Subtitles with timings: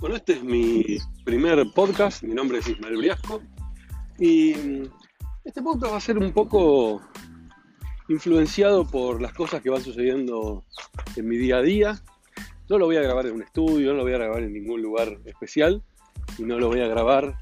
[0.00, 3.42] Bueno, este es mi primer podcast, mi nombre es Ismael Briasco
[4.16, 4.52] y
[5.44, 7.02] este podcast va a ser un poco
[8.08, 10.64] influenciado por las cosas que van sucediendo
[11.16, 12.00] en mi día a día.
[12.68, 14.82] No lo voy a grabar en un estudio, no lo voy a grabar en ningún
[14.82, 15.82] lugar especial
[16.38, 17.36] y no lo voy a grabar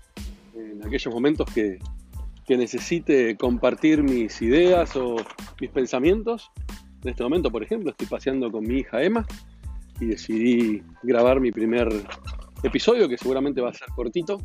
[0.55, 1.79] en aquellos momentos que,
[2.47, 5.16] que necesite compartir mis ideas o
[5.61, 6.51] mis pensamientos.
[7.02, 9.27] En este momento, por ejemplo, estoy paseando con mi hija Emma
[10.01, 11.88] y decidí grabar mi primer
[12.66, 14.38] episodio que seguramente va a ser cortito,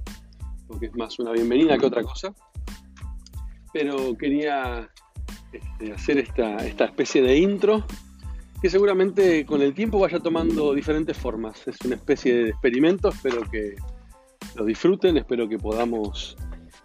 [0.68, 2.34] porque es más una bienvenida que otra cosa.
[3.74, 4.90] Pero quería
[5.52, 7.86] este, hacer esta, esta especie de intro
[8.62, 11.68] que seguramente con el tiempo vaya tomando diferentes formas.
[11.68, 13.76] Es una especie de experimento, espero que
[14.56, 16.38] lo disfruten, espero que podamos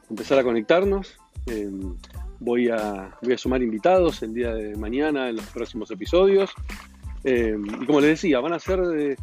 [0.09, 1.19] empezar a conectarnos.
[1.47, 1.97] Em,
[2.41, 6.51] voy, a, voy a sumar invitados el día de mañana en los próximos episodios.
[7.25, 9.17] Em, y como les decía, van a ser de,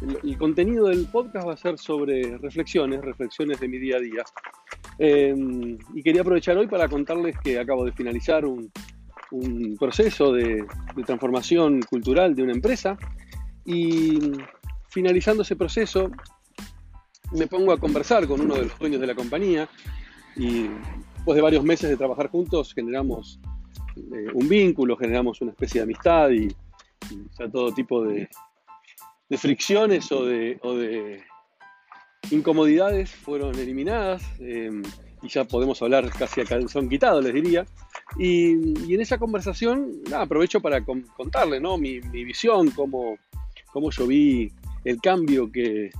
[0.00, 4.24] el, contenido del podcast va a ser sobre reflexiones, reflexiones de mi día a día.
[4.98, 8.70] Em, y quería aprovechar hoy para contarles que acabo de finalizar un,
[9.78, 10.64] proceso de,
[11.04, 12.96] transformación cultural de una empresa
[13.66, 14.18] y
[14.88, 16.10] finalizando ese proceso
[17.32, 19.68] me pongo a conversar con uno de los dueños de la compañía
[20.34, 20.68] y
[21.16, 23.38] después de varios meses de trabajar juntos generamos
[23.96, 26.48] eh, un vínculo, generamos una especie de amistad y
[27.52, 28.30] todo tipo de,
[29.28, 31.22] de fricciones o de,
[32.30, 34.82] incomodidades fueron eliminadas em,
[35.22, 37.66] y ya podemos hablar casi a calzón quitado, les diría.
[38.18, 38.52] Y,
[38.92, 41.76] en esa conversación aprovecho para contarle ¿no?
[41.78, 43.16] mi, visión, cómo,
[43.72, 44.52] cómo, yo vi
[44.84, 45.90] el cambio que,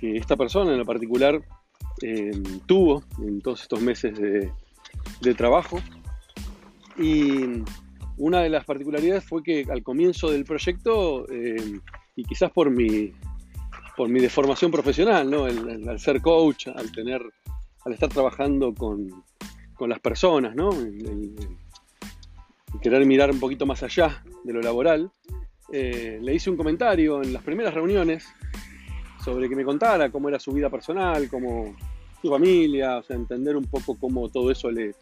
[0.00, 1.42] esta persona en lo particular
[2.02, 4.50] em, tuvo en todos estos meses de,
[5.22, 5.80] de trabajo.
[6.98, 7.62] Y
[8.16, 11.80] una de las particularidades fue que al comienzo del proyecto em,
[12.16, 13.12] y quizás por mi,
[13.96, 15.44] por mi deformación profesional, ¿no?
[15.44, 17.22] al ser coach, al tener,
[17.84, 19.22] al estar trabajando con,
[19.86, 20.70] las personas, ¿no?
[22.80, 25.10] Querer mirar un poquito más allá de lo laboral,
[25.70, 28.26] eh, le hice un comentario en las primeras reuniones
[29.22, 31.76] sobre que me contara cómo era su vida personal, cómo
[32.22, 34.94] su familia, o sea, entender un poco cómo todo eso le,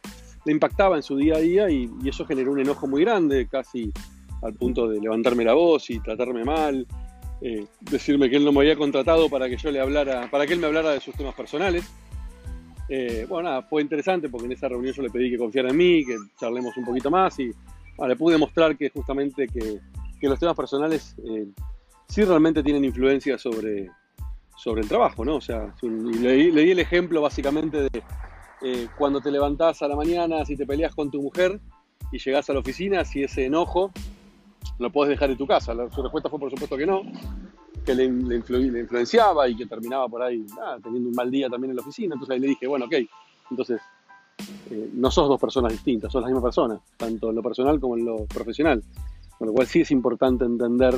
[0.46, 3.92] impactaba en su día a día y, y, eso generó un enojo muy grande, casi
[4.42, 6.86] al punto de levantarme la voz y tratarme mal,
[7.44, 10.52] eh, decirme que él no me había contratado para que yo le hablara, para que
[10.52, 11.90] él me hablara de sus temas personales.
[12.88, 15.76] Eh, bueno, nada, fue interesante porque en esa reunión yo le pedí que confiara en
[15.76, 17.50] mí, que charlemos un poquito más y
[18.06, 19.80] le pude mostrar que justamente que,
[20.28, 21.48] los temas personales eh,
[22.06, 23.90] sí realmente tienen influencia sobre,
[24.56, 25.36] sobre el trabajo, ¿no?
[25.36, 28.02] O sea, le, di el ejemplo básicamente de
[28.96, 31.58] cuando te levantás a la mañana, si te peleas con tu mujer
[32.12, 33.90] y llegás a la oficina, si ese enojo
[34.78, 35.74] lo puedes dejar en tu casa.
[35.74, 37.02] La, su respuesta fue por supuesto que no,
[37.84, 41.76] que le, influenciaba y que terminaba por ahí ah, teniendo un mal día también en
[41.76, 42.14] la oficina.
[42.14, 42.94] Entonces ahí le dije, bueno, ok,
[43.50, 43.80] entonces
[44.70, 47.96] eh, no sos dos personas distintas, sos la misma persona, tanto en lo personal como
[47.96, 48.82] en lo profesional.
[49.38, 50.94] Con lo cual sí es importante entender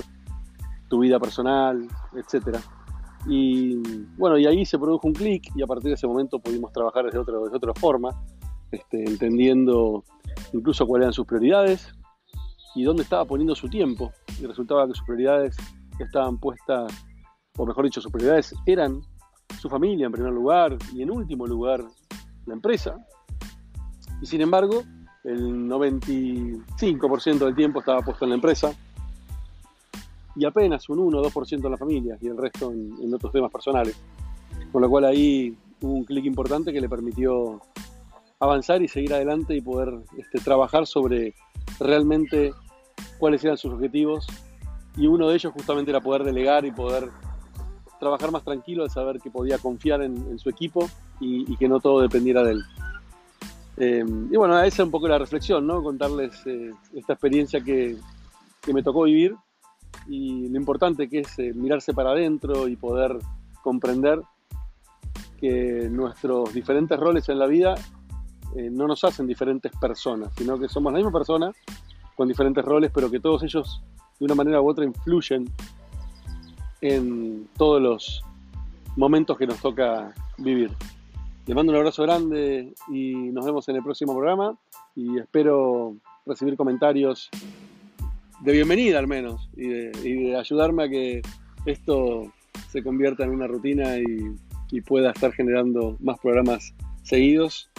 [0.89, 2.59] tu vida personal, etc.
[3.27, 3.77] Y
[4.17, 7.07] bueno, y ahí se produjo un clic y a partir de ese momento pudimos trabajar
[7.07, 8.11] desde, otro, de otra forma,
[8.71, 10.05] este, entendiendo
[10.53, 11.95] incluso cuáles eran sus prioridades,
[12.75, 14.13] y dónde estaba poniendo su tiempo.
[14.41, 15.57] Y resultaba que sus prioridades
[15.99, 16.93] estaban puestas,
[17.57, 19.01] o mejor dicho, sus prioridades eran
[19.61, 21.85] su familia en primer lugar y en último lugar
[22.47, 22.97] la empresa.
[24.21, 24.83] Y sin embargo,
[25.25, 28.75] el 95% del tiempo estaba puesto en la empresa
[30.37, 33.51] y apenas un 1 o 2% en la familia y el resto en, otros temas
[33.51, 33.97] personales.
[34.73, 37.61] Con lo cual ahí hubo un clic importante que le permitió
[38.41, 41.35] avanzar y seguir adelante y poder este, trabajar sobre
[41.79, 42.53] realmente
[43.19, 44.27] cuáles eran sus objetivos
[44.97, 47.11] y uno de ellos justamente era poder delegar y poder
[47.99, 50.89] trabajar más tranquilo al saber que podía confiar en, su equipo
[51.21, 52.63] y, que no todo dependiera de él.
[53.77, 55.83] Eh, y bueno, esa es un poco la reflexión, ¿no?
[55.83, 57.97] Contarles eh, esta experiencia que,
[58.73, 59.35] me tocó vivir
[60.09, 63.19] y lo importante que es eh, mirarse para adentro y poder
[63.63, 64.21] comprender
[65.39, 67.75] que nuestros diferentes roles en la vida
[68.71, 71.51] no nos hacen diferentes personas, sino que somos la misma persona
[72.17, 73.83] con diferentes roles, pero que todos ellos
[74.19, 75.51] de una manera u otra influyen
[76.81, 78.23] en todos los
[78.97, 80.71] momentos que nos toca vivir.
[81.47, 84.57] Les mando un abrazo grande y nos vemos en el próximo programa
[84.95, 87.29] y espero recibir comentarios
[88.41, 91.23] de bienvenida al menos y de, ayudarme a que
[91.67, 92.33] esto
[92.71, 94.37] se convierta en una rutina y,
[94.89, 96.75] pueda estar generando más programas
[97.05, 97.71] seguidos,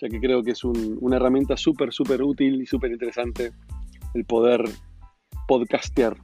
[0.00, 3.52] ya que creo que es una herramienta súper, súper útil y súper interesante
[4.14, 4.64] el poder
[5.48, 6.16] podcastear.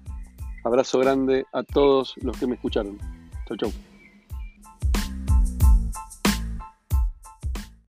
[0.64, 2.98] Abrazo grande a todos los que me escucharon.
[3.46, 3.72] Chau, chau.